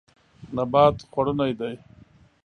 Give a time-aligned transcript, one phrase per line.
[0.55, 1.75] نبات خوړنی دی.